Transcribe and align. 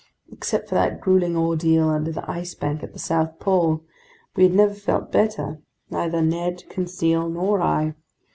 Except 0.31 0.67
for 0.67 0.73
that 0.73 0.99
grueling 0.99 1.37
ordeal 1.37 1.87
under 1.89 2.11
the 2.11 2.27
Ice 2.27 2.55
Bank 2.55 2.81
at 2.81 2.93
the 2.93 2.97
South 2.97 3.37
Pole, 3.37 3.83
we 4.35 4.45
had 4.45 4.55
never 4.55 4.73
felt 4.73 5.11
better, 5.11 5.61
neither 5.91 6.23
Ned, 6.23 6.63
Conseil, 6.69 7.29
nor 7.29 7.61
I. 7.61 7.93